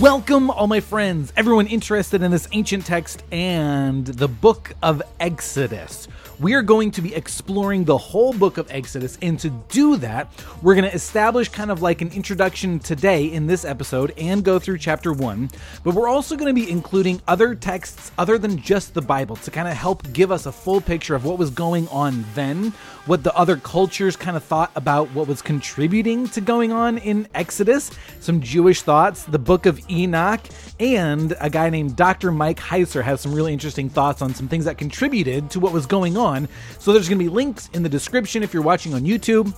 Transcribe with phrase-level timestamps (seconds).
[0.00, 6.08] Welcome, all my friends, everyone interested in this ancient text and the book of Exodus.
[6.38, 10.30] We are going to be exploring the whole book of Exodus, and to do that,
[10.60, 14.58] we're going to establish kind of like an introduction today in this episode and go
[14.58, 15.50] through chapter one.
[15.84, 19.50] But we're also going to be including other texts other than just the Bible to
[19.50, 22.74] kind of help give us a full picture of what was going on then,
[23.06, 27.26] what the other cultures kind of thought about what was contributing to going on in
[27.34, 27.90] Exodus,
[28.20, 30.40] some Jewish thoughts, the book of Enoch,
[30.78, 32.30] and a guy named Dr.
[32.30, 35.86] Mike Heiser has some really interesting thoughts on some things that contributed to what was
[35.86, 36.48] going on.
[36.78, 39.52] So there's going to be links in the description if you're watching on YouTube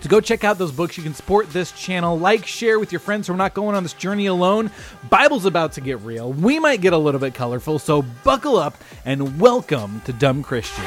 [0.00, 0.96] to go check out those books.
[0.96, 3.84] You can support this channel, like, share with your friends so we're not going on
[3.84, 4.70] this journey alone.
[5.08, 6.32] Bible's about to get real.
[6.32, 10.84] We might get a little bit colorful, so buckle up and welcome to Dumb Christian.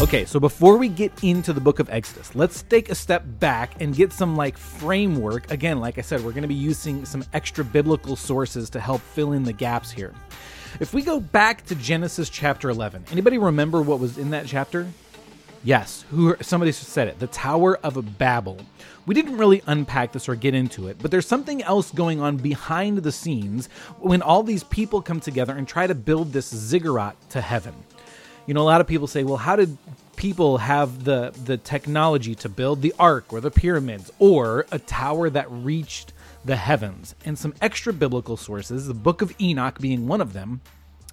[0.00, 3.82] Okay, so before we get into the book of Exodus, let's take a step back
[3.82, 5.50] and get some like framework.
[5.50, 9.00] Again, like I said, we're going to be using some extra biblical sources to help
[9.00, 10.14] fill in the gaps here.
[10.78, 14.86] If we go back to Genesis chapter 11, anybody remember what was in that chapter?
[15.64, 18.58] Yes, who somebody said it, the Tower of Babel.
[19.04, 22.36] We didn't really unpack this or get into it, but there's something else going on
[22.36, 23.66] behind the scenes
[23.98, 27.74] when all these people come together and try to build this ziggurat to heaven.
[28.48, 29.76] You know, a lot of people say, well, how did
[30.16, 35.28] people have the the technology to build the ark or the pyramids or a tower
[35.28, 36.14] that reached
[36.46, 37.14] the heavens?
[37.26, 40.62] And some extra biblical sources, the book of Enoch being one of them,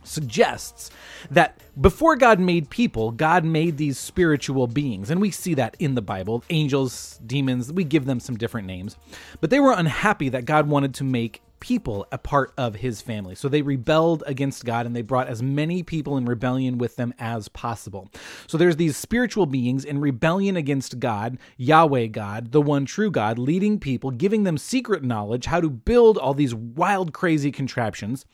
[0.05, 0.91] suggests
[1.29, 5.09] that before God made people, God made these spiritual beings.
[5.09, 8.95] And we see that in the Bible angels, demons, we give them some different names.
[9.41, 13.33] But they were unhappy that God wanted to make people a part of his family.
[13.33, 17.11] So they rebelled against God and they brought as many people in rebellion with them
[17.17, 18.11] as possible.
[18.45, 23.39] So there's these spiritual beings in rebellion against God, Yahweh God, the one true God,
[23.39, 28.27] leading people, giving them secret knowledge how to build all these wild crazy contraptions.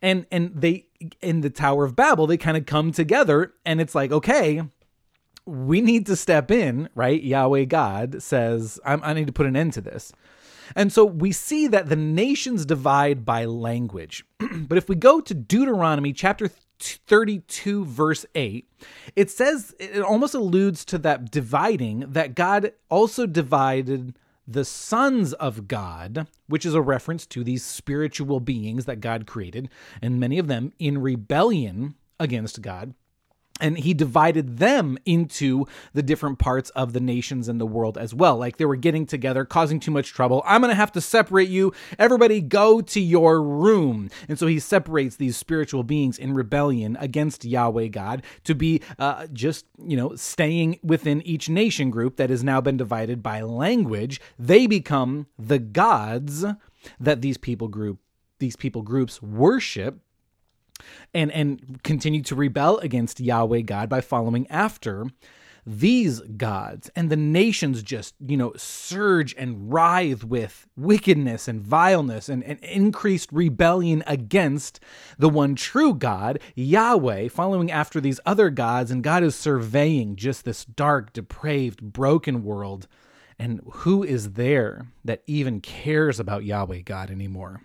[0.00, 0.86] And and they
[1.20, 4.62] in the Tower of Babel, they kind of come together and it's like, okay,
[5.46, 7.20] we need to step in, right?
[7.20, 10.12] Yahweh God says, i need to put an end to this.
[10.74, 14.24] And so we see that the nations divide by language.
[14.52, 16.48] but if we go to Deuteronomy chapter
[16.80, 18.70] 32 verse 8
[19.16, 24.14] it says it almost alludes to that dividing that God also divided
[24.48, 29.68] the sons of God, which is a reference to these spiritual beings that God created,
[30.00, 32.94] and many of them in rebellion against God
[33.60, 38.14] and he divided them into the different parts of the nations in the world as
[38.14, 38.36] well.
[38.36, 40.42] Like they were getting together, causing too much trouble.
[40.46, 41.72] I'm going to have to separate you.
[41.98, 44.10] Everybody go to your room.
[44.28, 49.26] And so he separates these spiritual beings in rebellion against Yahweh God to be uh,
[49.32, 54.20] just, you know, staying within each nation group that has now been divided by language.
[54.38, 56.44] They become the gods
[57.00, 57.98] that these people group
[58.38, 60.00] these people groups worship
[61.14, 65.06] and and continue to rebel against Yahweh God by following after
[65.68, 66.90] these gods.
[66.96, 72.58] And the nations just you know surge and writhe with wickedness and vileness and, and
[72.60, 74.80] increased rebellion against
[75.18, 78.90] the one true god yahweh following after these other gods.
[78.90, 82.88] And god is surveying just this dark depraved broken world.
[83.38, 87.60] And who is there that even cares about yahweh god anymore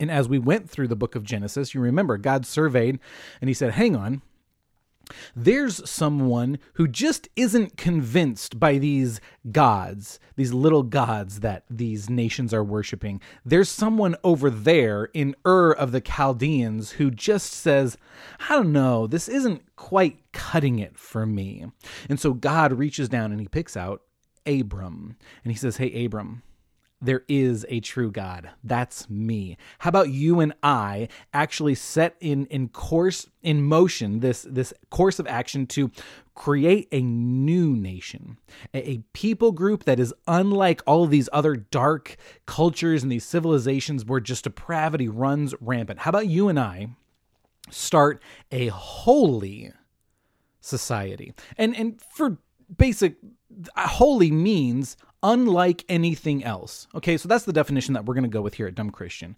[0.00, 2.98] and as we went through the book of Genesis, you remember God surveyed
[3.40, 4.22] and he said, Hang on,
[5.34, 12.54] there's someone who just isn't convinced by these gods, these little gods that these nations
[12.54, 13.20] are worshiping.
[13.44, 17.96] There's someone over there in Ur of the Chaldeans who just says,
[18.48, 21.66] I don't know, this isn't quite cutting it for me.
[22.08, 24.02] And so God reaches down and he picks out
[24.46, 26.42] Abram and he says, Hey, Abram,
[27.02, 28.50] there is a true God.
[28.62, 29.56] That's me.
[29.78, 35.18] How about you and I actually set in in course in motion this this course
[35.18, 35.90] of action to
[36.34, 38.38] create a new nation,
[38.72, 42.16] a, a people group that is unlike all of these other dark
[42.46, 46.00] cultures and these civilizations where just depravity runs rampant.
[46.00, 46.88] How about you and I
[47.70, 48.22] start
[48.52, 49.72] a holy
[50.60, 51.32] society?
[51.56, 52.38] And and for
[52.76, 53.16] basic
[53.76, 56.86] holy means unlike anything else.
[56.94, 59.36] Okay, so that's the definition that we're going to go with here at Dumb Christian.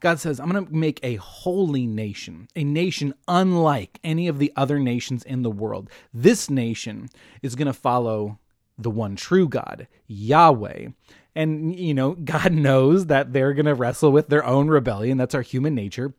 [0.00, 4.52] God says, I'm going to make a holy nation, a nation unlike any of the
[4.56, 5.88] other nations in the world.
[6.12, 7.08] This nation
[7.40, 8.40] is going to follow
[8.76, 10.88] the one true God, Yahweh.
[11.36, 15.18] And, you know, God knows that they're going to wrestle with their own rebellion.
[15.18, 16.14] That's our human nature.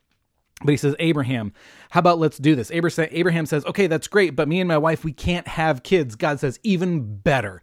[0.61, 1.51] But he says, Abraham,
[1.89, 2.71] how about let's do this?
[2.71, 6.15] Abraham says, okay, that's great, but me and my wife, we can't have kids.
[6.15, 7.59] God says, even better.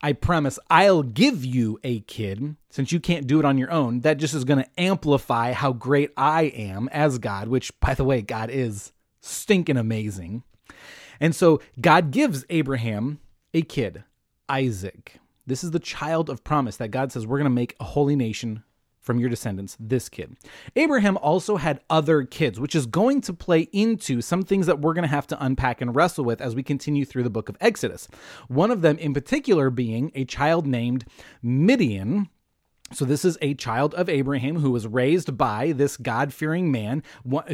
[0.00, 4.00] I promise I'll give you a kid since you can't do it on your own.
[4.00, 8.04] That just is going to amplify how great I am as God, which, by the
[8.04, 10.44] way, God is stinking amazing.
[11.20, 13.18] And so God gives Abraham
[13.52, 14.04] a kid,
[14.48, 15.16] Isaac.
[15.46, 18.14] This is the child of promise that God says we're going to make a holy
[18.14, 18.62] nation
[19.08, 20.36] from your descendants, this kid.
[20.76, 24.92] Abraham also had other kids, which is going to play into some things that we're
[24.92, 27.56] going to have to unpack and wrestle with as we continue through the book of
[27.58, 28.06] Exodus.
[28.48, 31.06] One of them, in particular, being a child named
[31.40, 32.28] Midian.
[32.92, 37.02] So, this is a child of Abraham who was raised by this God fearing man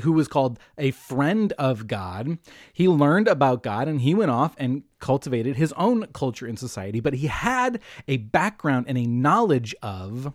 [0.03, 2.39] who was called a friend of God.
[2.73, 6.99] He learned about God and he went off and cultivated his own culture in society,
[6.99, 10.35] but he had a background and a knowledge of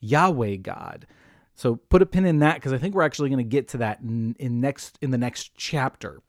[0.00, 1.06] Yahweh God.
[1.54, 3.78] So put a pin in that because I think we're actually going to get to
[3.78, 6.22] that in, in next in the next chapter.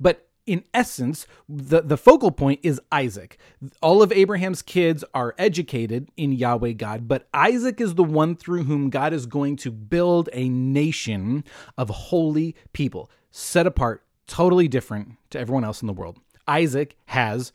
[0.00, 3.38] But in essence, the, the focal point is Isaac.
[3.80, 8.64] All of Abraham's kids are educated in Yahweh God, but Isaac is the one through
[8.64, 11.44] whom God is going to build a nation
[11.78, 16.18] of holy people, set apart, totally different to everyone else in the world.
[16.48, 17.52] Isaac has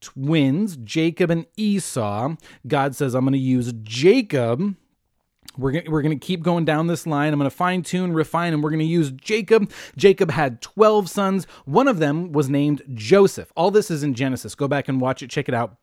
[0.00, 2.36] twins, Jacob and Esau.
[2.66, 4.76] God says, I'm going to use Jacob.
[5.56, 7.32] We're going we're to keep going down this line.
[7.32, 9.70] I'm going to fine tune, refine, and we're going to use Jacob.
[9.96, 11.46] Jacob had 12 sons.
[11.64, 13.52] One of them was named Joseph.
[13.56, 14.54] All this is in Genesis.
[14.54, 15.76] Go back and watch it, check it out.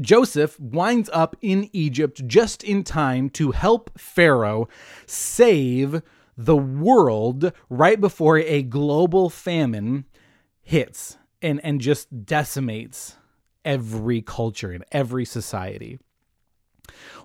[0.00, 4.68] Joseph winds up in Egypt just in time to help Pharaoh
[5.06, 6.02] save
[6.36, 10.06] the world right before a global famine
[10.62, 13.16] hits and, and just decimates
[13.64, 15.98] every culture, in every society.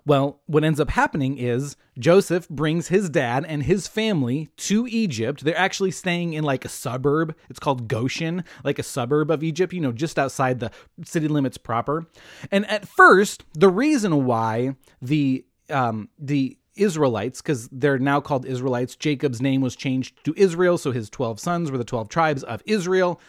[0.06, 5.44] Well, what ends up happening is Joseph brings his dad and his family to Egypt.
[5.44, 7.36] They're actually staying in like a suburb.
[7.50, 10.72] It's called Goshen, like a suburb of Egypt, you know, just outside the
[11.04, 12.06] city limits proper.
[12.51, 18.95] And at first, the reason why the um, the Israelites, because they're now called Israelites,
[18.95, 22.62] Jacob's name was changed to Israel, so his twelve sons were the twelve tribes of
[22.66, 23.19] Israel.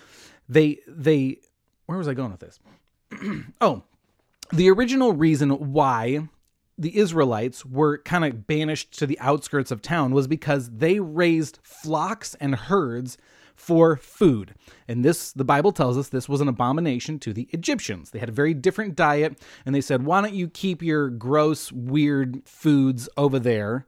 [0.49, 1.39] They they
[1.87, 2.61] where was I going with this?
[3.61, 3.83] oh,
[4.53, 6.29] the original reason why
[6.79, 11.59] the Israelites were kind of banished to the outskirts of town was because they raised
[11.63, 13.19] flocks and herds
[13.57, 14.55] for food.
[14.87, 18.11] And this, the Bible tells us, this was an abomination to the Egyptians.
[18.11, 21.73] They had a very different diet, and they said, Why don't you keep your gross,
[21.73, 23.87] weird foods over there?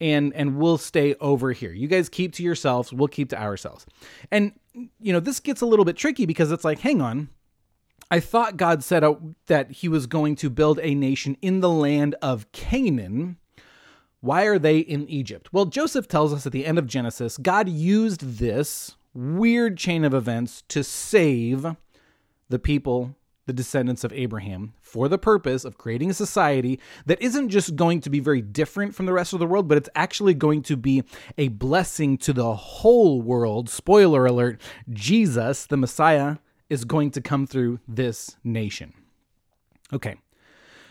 [0.00, 1.72] And, and we'll stay over here.
[1.72, 3.86] You guys keep to yourselves, we'll keep to ourselves.
[4.30, 4.52] And,
[5.00, 7.30] you know, this gets a little bit tricky because it's like, hang on,
[8.10, 9.16] I thought God said uh,
[9.46, 13.36] that he was going to build a nation in the land of Canaan.
[14.20, 15.52] Why are they in Egypt?
[15.52, 20.14] Well, Joseph tells us at the end of Genesis, God used this weird chain of
[20.14, 21.66] events to save
[22.48, 23.14] the people,
[23.46, 28.00] the descendants of Abraham, for the purpose of creating a society that isn't just going
[28.00, 30.76] to be very different from the rest of the world, but it's actually going to
[30.76, 31.04] be
[31.36, 33.68] a blessing to the whole world.
[33.68, 34.60] Spoiler alert
[34.90, 36.38] Jesus, the Messiah,
[36.70, 38.92] is going to come through this nation.
[39.92, 40.16] Okay.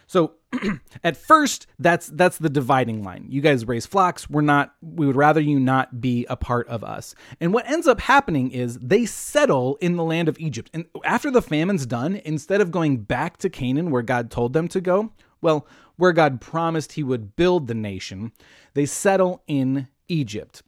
[0.08, 0.34] So
[1.04, 3.26] at first that's that's the dividing line.
[3.30, 6.84] You guys raise flocks, we're not we would rather you not be a part of
[6.84, 7.14] us.
[7.42, 10.70] And what ends up happening is they settle in the land of Egypt.
[10.74, 14.70] And after the famine's done, instead of going back to Canaan where God told them
[14.70, 15.68] to go, well,
[15.98, 18.32] where God promised he would build the nation,
[18.74, 20.64] they settle in Egypt.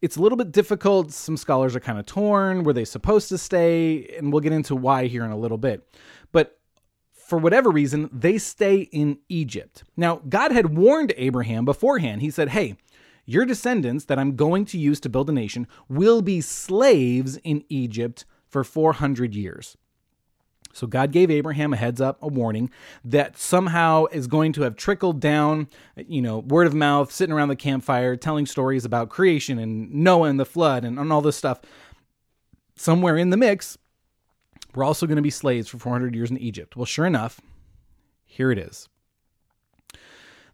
[0.00, 1.12] It's a little bit difficult.
[1.12, 2.62] Some scholars are kind of torn.
[2.62, 4.14] Were they supposed to stay?
[4.16, 5.88] And we'll get into why here in a little bit.
[6.30, 6.58] But
[7.12, 9.84] for whatever reason, they stay in Egypt.
[9.96, 12.22] Now, God had warned Abraham beforehand.
[12.22, 12.76] He said, Hey,
[13.26, 17.64] your descendants that I'm going to use to build a nation will be slaves in
[17.68, 19.76] Egypt for 400 years.
[20.72, 22.70] So God gave Abraham a heads up, a warning
[23.04, 27.48] that somehow is going to have trickled down, you know, word of mouth, sitting around
[27.48, 31.36] the campfire, telling stories about creation and Noah and the flood and, and all this
[31.36, 31.60] stuff.
[32.76, 33.76] Somewhere in the mix,
[34.74, 36.76] we're also going to be slaves for 400 years in Egypt.
[36.76, 37.40] Well, sure enough,
[38.24, 38.88] here it is.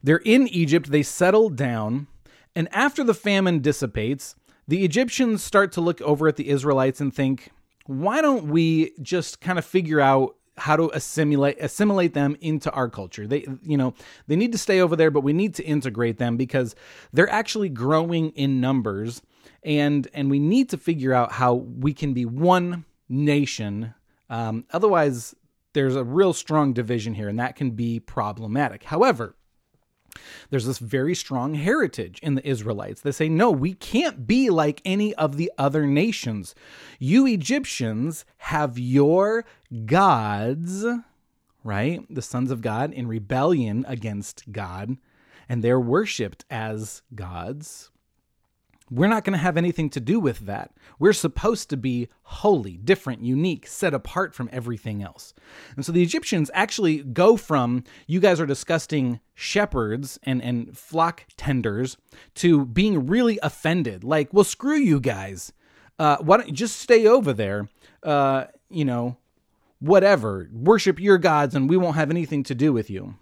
[0.02, 2.06] They're in Egypt, they settle down,
[2.54, 4.36] and after the famine dissipates,
[4.68, 7.50] the Egyptians start to look over at the Israelites and think,
[7.86, 12.88] why don't we just kind of figure out how to assimilate assimilate them into our
[12.88, 13.26] culture.
[13.26, 13.94] They you know,
[14.26, 16.74] they need to stay over there but we need to integrate them because
[17.12, 19.20] they're actually growing in numbers
[19.62, 23.94] and and we need to figure out how we can be one nation.
[24.30, 25.34] Um, otherwise
[25.72, 28.84] there's a real strong division here and that can be problematic.
[28.84, 29.34] However,
[30.50, 33.00] There's this very strong heritage in the Israelites.
[33.00, 36.54] They say, no, we can't be like any of the other nations.
[36.98, 39.44] You Egyptians have your
[39.86, 40.84] gods,
[41.62, 42.00] right?
[42.08, 44.96] The sons of God in rebellion against God,
[45.48, 47.90] and they're worshiped as gods.
[48.90, 50.72] We're not going to have anything to do with that.
[50.98, 55.32] We're supposed to be holy, different, unique, set apart from everything else.
[55.74, 61.24] And so the Egyptians actually go from you guys are disgusting shepherds and, and flock
[61.36, 61.96] tenders
[62.36, 64.04] to being really offended.
[64.04, 65.52] Like, well, screw you guys.
[65.98, 67.68] Uh, why don't you just stay over there?
[68.02, 69.16] Uh, you know,
[69.78, 70.48] whatever.
[70.52, 73.14] Worship your gods and we won't have anything to do with you.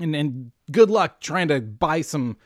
[0.00, 2.38] And, and good luck trying to buy some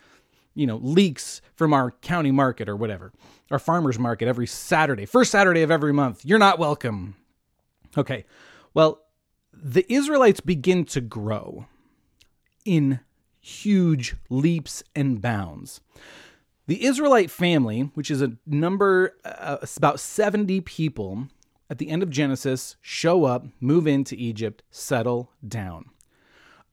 [0.55, 3.13] you know, leeks from our county market or whatever,
[3.51, 6.25] our farmers market every Saturday, first Saturday of every month.
[6.25, 7.17] You're not welcome.
[7.97, 8.25] Okay.
[8.73, 9.01] Well,
[9.53, 11.67] the Israelites begin to grow
[12.65, 13.01] in
[13.41, 15.81] huge leaps and bounds.
[16.67, 21.29] The Israelite family, which is a number uh, about 70 people
[21.69, 25.91] at the end of Genesis, show up, move into Egypt, settle down.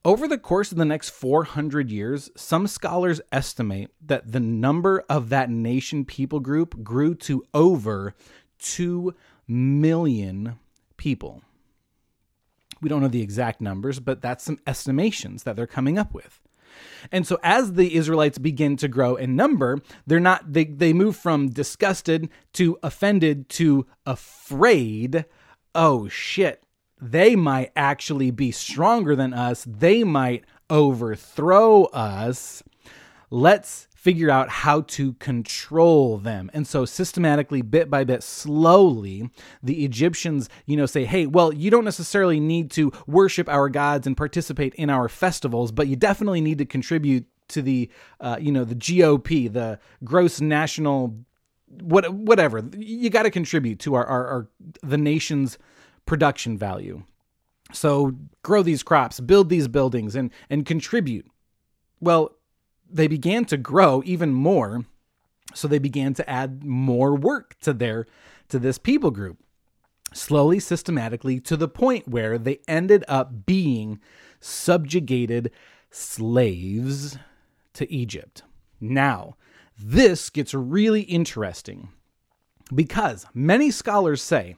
[0.04, 5.28] Over the course of the next 400 years, some scholars estimate that the number of
[5.28, 8.16] that nation people group grew to over
[8.58, 9.14] 2
[9.46, 10.58] million
[10.96, 11.42] people.
[12.80, 16.40] We don't know the exact numbers, but that's some estimations that they're coming up with.
[17.12, 21.16] And so as the Israelites begin to grow in number, they're not they they move
[21.16, 25.26] from disgusted to offended to afraid.
[25.74, 26.64] Oh shit,
[27.02, 29.66] they might actually be stronger than us.
[29.68, 32.62] They might overthrow us.
[33.28, 36.50] Let's figure out how to control them.
[36.54, 39.30] And so systematically bit by bit slowly
[39.62, 44.06] the Egyptians, you know, say, "Hey, well, you don't necessarily need to worship our gods
[44.06, 47.90] and participate in our festivals, but you definitely need to contribute to the
[48.20, 51.16] uh, you know, the GOP, the gross national
[51.80, 52.62] what whatever.
[52.76, 54.48] You got to contribute to our, our, our
[54.82, 55.58] the nation's
[56.06, 57.02] production value.
[57.72, 61.26] So grow these crops, build these buildings, and, and contribute.
[62.00, 62.36] Well,
[62.90, 64.84] they began to grow even more.
[65.54, 68.06] So they began to add more work to their
[68.48, 69.38] to this people group.
[70.12, 73.98] Slowly, systematically, to the point where they ended up being
[74.40, 75.50] subjugated
[75.90, 77.16] slaves
[77.74, 78.42] to Egypt.
[78.80, 79.36] Now,
[79.78, 81.88] this gets really interesting
[82.74, 84.56] because many scholars say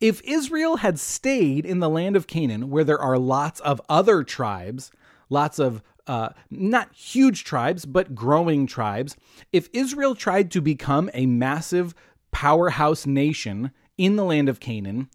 [0.00, 4.24] if Israel had stayed in the land of Canaan, where there are lots of other
[4.24, 4.90] tribes,
[5.30, 9.16] lots of uh, not huge tribes, but growing tribes,
[9.52, 11.94] if Israel tried to become a massive
[12.32, 15.08] powerhouse nation in the land of Canaan,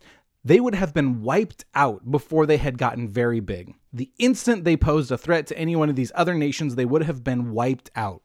[0.46, 3.76] they would have been wiped out before they had gotten very big.
[3.92, 7.04] The instant they posed a threat to any one of these other nations, they would
[7.04, 8.22] have been wiped out.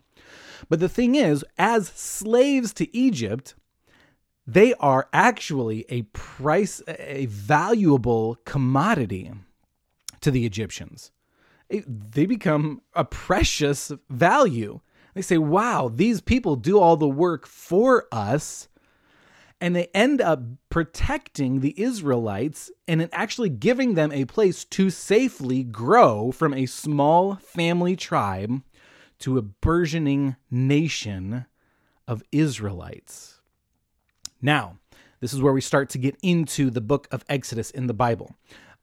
[0.68, 3.56] But the thing is, as slaves to Egypt,
[4.46, 9.30] they are actually a price, a valuable commodity
[10.20, 11.10] to the Egyptians.
[11.70, 14.80] They become a precious value.
[15.14, 18.68] They say, wow, these people do all the work for us.
[19.60, 25.62] And they end up protecting the Israelites and actually giving them a place to safely
[25.62, 28.62] grow from a small family tribe
[29.20, 31.46] to a burgeoning nation
[32.08, 33.40] of Israelites.
[34.42, 34.78] Now,
[35.20, 38.34] this is where we start to get into the book of Exodus in the Bible.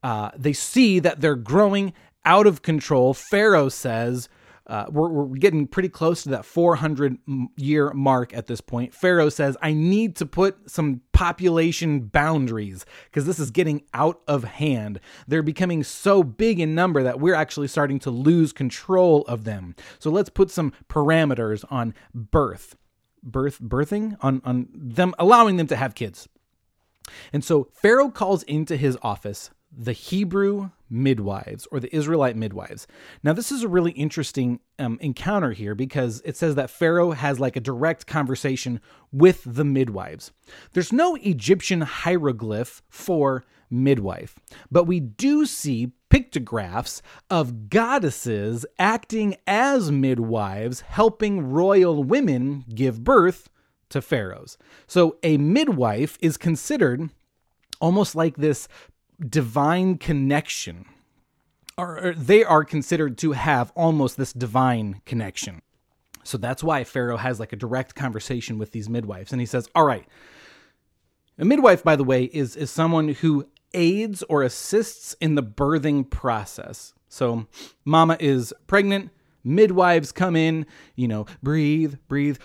[0.02, 3.14] Uh, they see that they're growing out of control.
[3.14, 4.30] Pharaoh says,
[4.66, 7.18] uh, we're, we're, getting pretty close to that 400
[7.58, 8.94] year mark at this point.
[8.94, 14.44] Pharaoh says, I need to put some population boundaries because this is getting out of
[14.44, 15.00] hand.
[15.28, 19.76] They're becoming so big in number that we're actually starting to lose control of them.
[19.98, 22.76] So let's put some parameters on birth
[23.24, 26.28] birth birthing on on them allowing them to have kids.
[27.34, 32.88] And so Pharaoh calls into his office the Hebrew midwives or the Israelite midwives.
[33.24, 37.40] Now, this is a really interesting um, encounter here because it says that Pharaoh has
[37.40, 40.32] like a direct conversation with the midwives.
[40.74, 44.40] There's no Egyptian hieroglyph for midwife,
[44.72, 53.50] but we do see pictographs of goddesses acting as midwives, helping royal women give birth
[53.88, 54.58] to pharaohs.
[54.86, 57.10] So a midwife is considered
[57.80, 58.68] almost like this
[59.30, 60.84] divine connection.
[61.78, 65.62] Or they are considered to have almost this divine connection.
[66.26, 69.32] So that's why Pharaoh has like a direct conversation with these midwives.
[69.32, 70.06] And he says, All right,
[71.38, 76.10] a midwife, by the way, is, is someone who aids or assists in the birthing
[76.10, 76.94] process.
[77.08, 77.48] So,
[77.86, 79.10] mama is pregnant,
[79.44, 82.38] midwives come in, you know, breathe, breathe.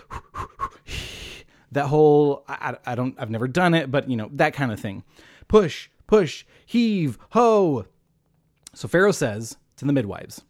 [1.71, 4.79] that whole I, I don't I've never done it, but you know, that kind of
[4.79, 5.03] thing.
[5.47, 7.85] Push, push, heave, ho.
[8.73, 10.43] So Pharaoh says to the midwives,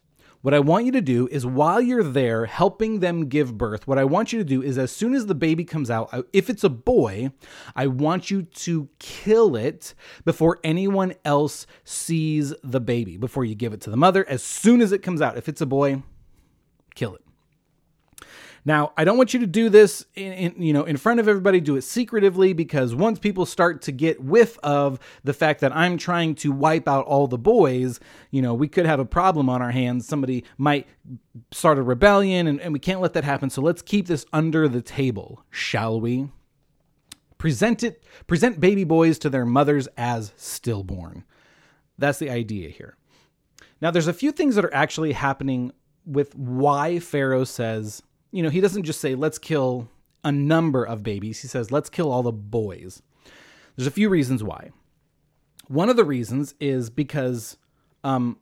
[0.46, 3.98] what I want you to do is while you're there helping them give birth, what
[3.98, 6.64] I want you to do is as soon as the baby comes out, if it's
[6.64, 7.32] a boy,
[7.76, 13.74] I want you to kill it before anyone else sees the baby, before you give
[13.74, 14.24] it to the mother.
[14.30, 16.04] As soon as it comes out, if it's a boy,
[16.94, 17.25] kill it.
[18.68, 21.28] Now, I don't want you to do this in, in, you know in front of
[21.28, 21.62] everybody.
[21.62, 25.98] Do it secretively because once people start to get whiff of the fact that I'm
[25.98, 28.00] trying to wipe out all the boys,
[28.32, 30.08] you know, we could have a problem on our hands.
[30.08, 30.88] Somebody might
[31.52, 33.52] start a rebellion, and, and we can't let that happen.
[33.52, 36.30] So let's keep this under the table, shall we?
[37.38, 41.24] Present it, present baby boys to their mothers as stillborn.
[42.00, 42.98] That's the idea here.
[43.80, 45.72] Now, there's a few things that are actually happening
[46.06, 48.02] with why Pharaoh says
[48.36, 49.88] you know, he doesn't just say, let's kill
[50.26, 51.42] a number of babies.
[51.42, 53.02] He says, let's kill all the boys.
[53.76, 54.72] There's a few reasons why.
[55.70, 57.56] One of the reasons is because
[58.04, 58.38] um,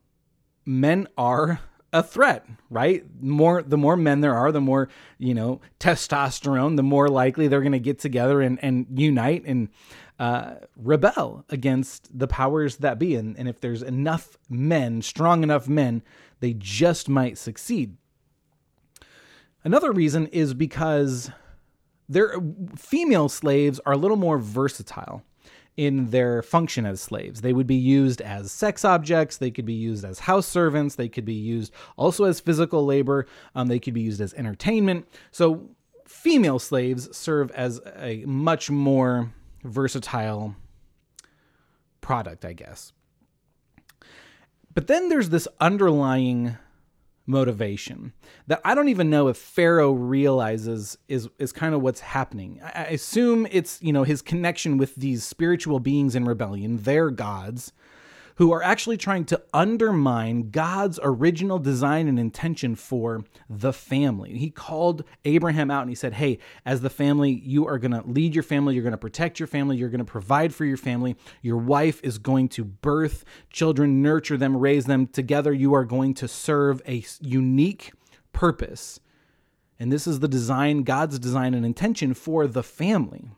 [0.66, 1.60] men are
[1.94, 3.06] a threat, right?
[3.22, 7.62] More the more men there are, the more you know testosterone, the more likely they're
[7.62, 9.70] going to get together and and unite and
[10.18, 13.16] uh, rebel against the powers that be.
[13.16, 16.02] And and if there's enough men, strong enough men,
[16.40, 17.96] they just might succeed.
[19.63, 21.32] Another reason is because
[22.10, 22.36] their
[22.75, 25.24] female slaves are a little more versatile
[25.75, 27.41] in their function as slaves.
[27.41, 31.10] They would be used as sex objects, they could be used as house servants, they
[31.10, 35.08] could be used also as physical labor, um, they could be used as entertainment.
[35.32, 35.70] So,
[36.05, 40.55] female slaves serve as a much more versatile
[42.01, 42.93] product, I guess.
[44.74, 46.58] But then there's this underlying
[47.25, 48.13] motivation
[48.48, 52.60] that I don't even know if Pharaoh realizes is is kind of what's happening.
[52.63, 57.72] I, assume it's, you know, his connection with these spiritual beings in rebellion, their gods,
[58.36, 64.38] who are actually trying to undermine God's original design and intention for the family.
[64.38, 68.04] He called Abraham out and he said, Hey, as the family, you are going to
[68.06, 70.78] lead your family, you're going to protect your family, you're going to provide for your
[70.78, 71.15] family.
[71.41, 75.08] Your wife is going to birth children, nurture them, raise them.
[75.08, 77.91] Together, you are going to serve a unique
[78.32, 79.00] purpose.
[79.80, 83.32] And this is the design, God's design and intention for the family.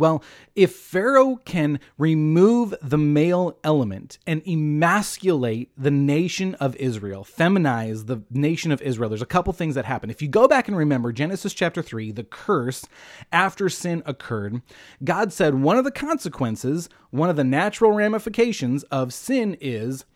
[0.00, 0.22] Well,
[0.56, 8.22] if Pharaoh can remove the male element and emasculate the nation of Israel, feminize the
[8.30, 10.08] nation of Israel, there's a couple things that happen.
[10.08, 12.86] If you go back and remember Genesis chapter 3, the curse
[13.30, 14.62] after sin occurred,
[15.04, 20.06] God said one of the consequences, one of the natural ramifications of sin is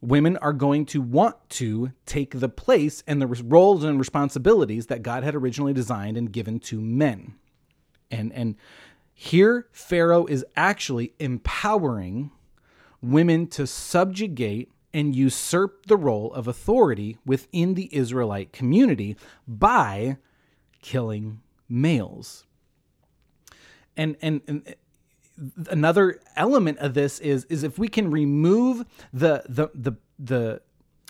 [0.00, 5.02] women are going to want to take the place and the roles and responsibilities that
[5.02, 7.34] God had originally designed and given to men.
[8.10, 8.56] And and
[9.22, 12.30] here, Pharaoh is actually empowering
[13.02, 20.16] women to subjugate and usurp the role of authority within the Israelite community by
[20.80, 22.46] killing males.
[23.94, 24.74] And, and, and
[25.68, 30.62] another element of this is is if we can remove the the the the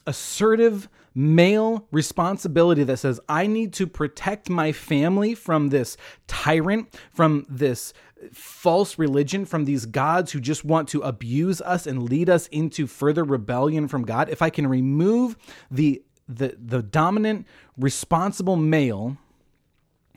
[0.07, 7.47] assertive male responsibility that says, I need to protect my family from this tyrant, from
[7.49, 7.93] this
[8.33, 12.87] false religion, from these gods who just want to abuse us and lead us into
[12.87, 14.29] further rebellion from God.
[14.29, 15.37] If I can remove
[15.71, 17.45] the the, the dominant
[17.77, 19.17] responsible male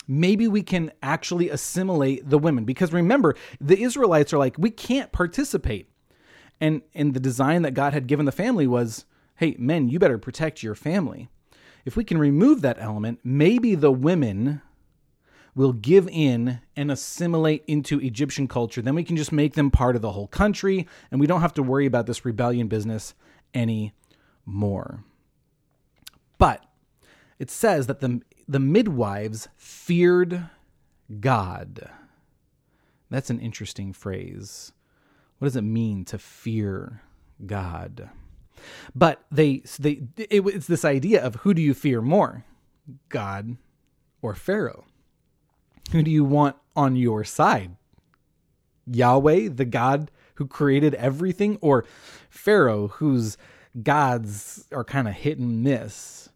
[0.07, 5.11] maybe we can actually assimilate the women because remember the israelites are like we can't
[5.11, 5.89] participate
[6.61, 10.17] and and the design that god had given the family was hey, men, you better
[10.17, 11.29] protect your family.
[11.85, 14.61] If we can remove that element, maybe the women
[15.55, 18.81] will give in and assimilate into Egyptian culture.
[18.81, 21.53] Then we can just make them part of the whole country and we don't have
[21.55, 23.13] to worry about this rebellion business
[23.53, 25.03] anymore.
[26.37, 26.65] But
[27.37, 30.49] it says that the, the midwives feared
[31.19, 31.89] God.
[33.09, 34.71] That's an interesting phrase.
[35.37, 37.01] What does it mean to fear
[37.45, 38.09] God?
[38.95, 42.45] But they they it, it's this idea of who do you fear more,
[43.09, 43.57] God
[44.21, 44.85] or Pharaoh?
[45.91, 47.75] Who do you want on your side?
[48.85, 51.85] Yahweh, the God who created everything, or
[52.29, 53.37] Pharaoh, whose
[53.81, 56.29] gods are kind of hit and miss?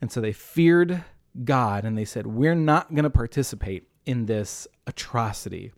[0.00, 1.04] And so they feared
[1.44, 5.72] God and they said, We're not going to participate in this atrocity.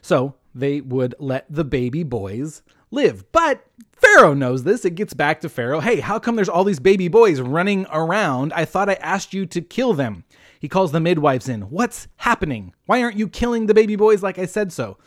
[0.00, 3.30] So they would let the baby boys live.
[3.32, 4.84] But Pharaoh knows this.
[4.84, 5.80] It gets back to Pharaoh.
[5.80, 8.52] Hey, how come there's all these baby boys running around?
[8.52, 10.24] I thought I asked you to kill them.
[10.58, 11.62] He calls the midwives in.
[11.62, 12.74] What's happening?
[12.86, 14.98] Why aren't you killing the baby boys like I said so?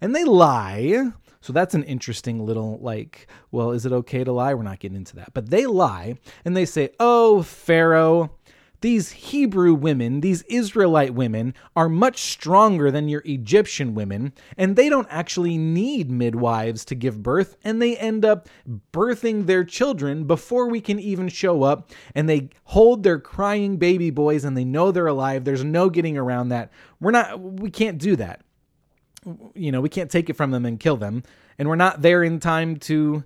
[0.00, 1.12] And they lie.
[1.40, 4.52] So that's an interesting little, like, well, is it okay to lie?
[4.54, 5.32] We're not getting into that.
[5.32, 8.32] But they lie and they say, Oh, Pharaoh,
[8.80, 14.88] these Hebrew women, these Israelite women, are much stronger than your Egyptian women, and they
[14.88, 18.48] don't actually need midwives to give birth, and they end up
[18.92, 24.10] birthing their children before we can even show up, and they hold their crying baby
[24.10, 25.44] boys and they know they're alive.
[25.44, 26.70] There's no getting around that.
[27.00, 28.42] We're not, we can't do that.
[29.54, 31.22] You know, we can't take it from them and kill them,
[31.58, 33.24] and we're not there in time to,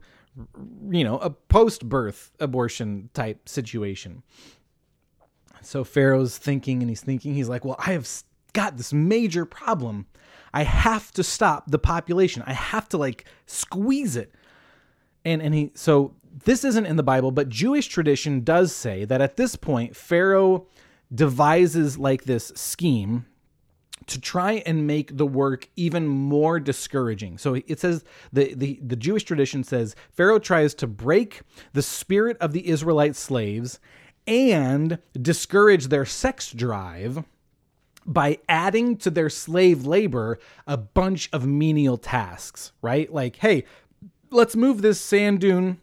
[0.90, 4.22] you know, a post birth abortion type situation.
[5.62, 8.08] So Pharaoh's thinking and he's thinking, he's like, well, I have
[8.52, 10.06] got this major problem.
[10.52, 12.42] I have to stop the population.
[12.46, 14.34] I have to like squeeze it.
[15.24, 19.20] And and he so this isn't in the Bible, but Jewish tradition does say that
[19.20, 20.66] at this point Pharaoh
[21.12, 23.26] devises like this scheme
[24.06, 27.38] to try and make the work even more discouraging.
[27.38, 31.42] So it says the, the, the Jewish tradition says Pharaoh tries to break
[31.74, 33.78] the spirit of the Israelite slaves
[34.30, 37.24] and discourage their sex drive
[38.06, 40.38] by adding to their slave labor
[40.68, 43.12] a bunch of menial tasks, right?
[43.12, 43.64] Like, hey,
[44.30, 45.80] let's move this sand dune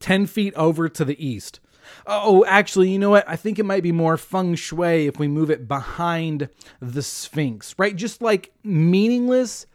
[0.00, 1.60] 10 feet over to the east.
[2.06, 3.28] Oh, actually, you know what?
[3.28, 6.48] I think it might be more feng shui if we move it behind
[6.80, 7.94] the Sphinx, right?
[7.94, 9.66] Just like meaningless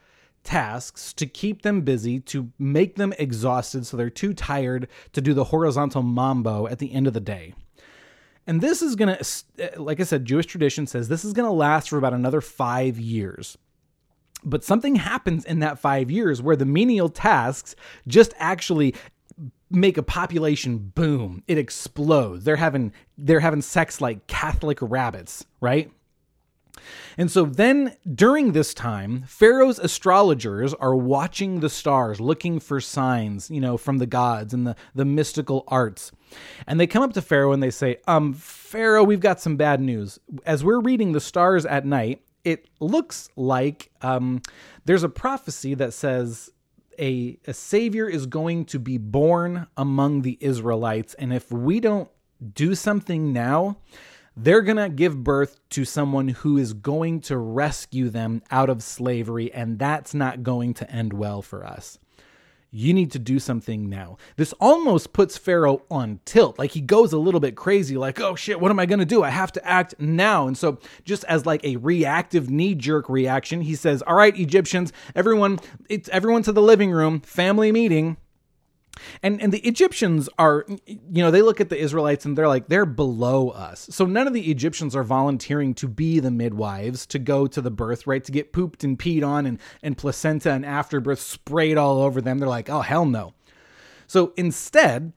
[0.43, 5.33] tasks to keep them busy, to make them exhausted so they're too tired to do
[5.33, 7.53] the horizontal mambo at the end of the day.
[8.45, 9.25] And this is going to,
[9.59, 12.41] eh, like I said, Jewish tradition says this is going to last for about another
[12.41, 13.57] five years.
[14.43, 17.75] But something happens in that five years where the menial tasks
[18.07, 18.93] just actually
[19.69, 21.43] make a population boom.
[21.47, 22.43] It explodes.
[22.43, 25.91] They're having they're having sex like Catholic rabbits, right?
[27.17, 33.49] And so then during this time, Pharaoh's astrologers are watching the stars, looking for signs,
[33.49, 36.11] you know, from the gods and the, the mystical arts.
[36.65, 39.79] And they come up to Pharaoh and they say, Um, Pharaoh, we've got some bad
[39.81, 40.19] news.
[40.45, 44.41] As we're reading the stars at night, it looks like um,
[44.85, 46.49] there's a prophecy that says
[46.99, 51.13] a, a savior is going to be born among the Israelites.
[51.15, 52.09] And if we don't
[52.53, 53.77] do something now,
[54.35, 58.81] they're going to give birth to someone who is going to rescue them out of
[58.81, 61.99] slavery, and that's not going to end well for us.
[62.75, 64.17] You need to do something now.
[64.35, 66.57] This almost puts Pharaoh on tilt.
[66.57, 69.21] Like he goes a little bit crazy, like, oh shit, what am I gonna do?
[69.21, 70.47] I have to act now.
[70.47, 74.91] And so, just as like a reactive knee jerk reaction, he says, All right, Egyptians,
[75.13, 78.17] everyone, it's everyone to the living room, family meeting.
[79.21, 82.67] And and the Egyptians are you know they look at the Israelites and they're like
[82.67, 83.87] they're below us.
[83.91, 87.71] So none of the Egyptians are volunteering to be the midwives to go to the
[87.71, 92.01] birth right to get pooped and peed on and and placenta and afterbirth sprayed all
[92.01, 92.39] over them.
[92.39, 93.33] They're like, "Oh hell no."
[94.07, 95.13] So instead,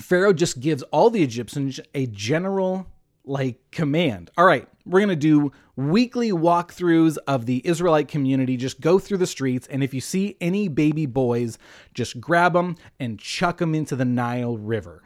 [0.00, 2.86] Pharaoh just gives all the Egyptians a general
[3.26, 4.30] like command.
[4.38, 8.56] All right, we're going to do weekly walkthroughs of the Israelite community.
[8.56, 11.58] Just go through the streets, and if you see any baby boys,
[11.92, 15.02] just grab them and chuck them into the Nile River.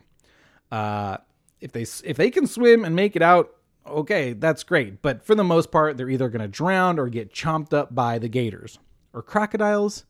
[0.70, 1.16] Uh,
[1.60, 3.56] if they if they can swim and make it out,
[3.86, 5.02] okay, that's great.
[5.02, 8.18] But for the most part, they're either going to drown or get chomped up by
[8.18, 8.78] the gators
[9.12, 10.04] or crocodiles,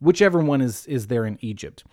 [0.00, 1.84] whichever one is is there in Egypt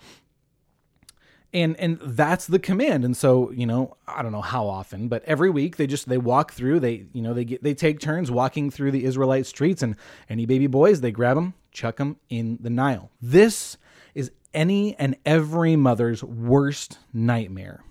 [1.53, 3.05] and and that's the command.
[3.05, 6.17] And so you know i don't know how often but every week they just they
[6.17, 9.81] walk through they you know they get they take turns walking through the israelite streets
[9.81, 9.95] and
[10.29, 13.11] any baby boys they grab them chuck them in the nile.
[13.21, 13.77] This
[14.13, 17.83] is any and every mother's worst nightmare.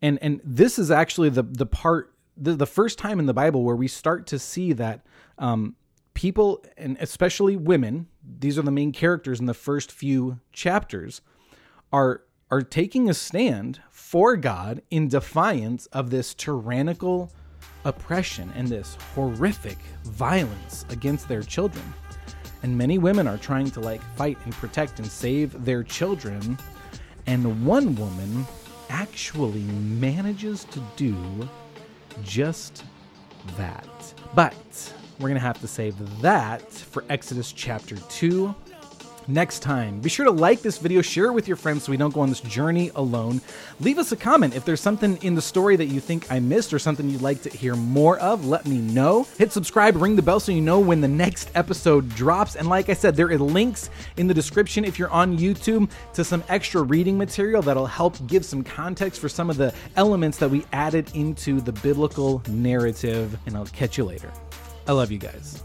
[0.00, 3.62] And and this is actually the the part the, the first time in the bible
[3.62, 5.06] where we start to see that
[5.38, 5.76] um,
[6.14, 11.20] people and especially women these are the main characters in the first few chapters
[11.94, 17.32] are are taking a stand for God in defiance of this tyrannical
[17.84, 21.84] oppression and this horrific violence against their children.
[22.62, 26.58] And many women are trying to like fight and protect and save their children.
[27.26, 28.44] And one woman
[28.90, 31.48] actually manages to do
[32.22, 32.84] just
[33.56, 34.14] that.
[34.34, 38.54] But we're going to have to save that for Exodus chapter 2
[39.28, 40.00] next time.
[40.00, 42.20] Be sure to like this video, share it with your friends so we don't go
[42.20, 43.40] on this journey alone.
[43.80, 46.72] Leave us a comment if there's something in the story that you think I missed
[46.72, 48.46] or something you'd like to hear more of.
[48.46, 49.26] Let me know.
[49.38, 52.56] Hit subscribe, ring the bell so you know when the next episode drops.
[52.56, 56.24] And like I said, there are links in the description if you're on YouTube to
[56.24, 60.50] some extra reading material that'll help give some context for some of the elements that
[60.50, 63.36] we added into the biblical narrative.
[63.46, 64.32] And I'll catch you later.
[64.86, 65.62] I love you guys.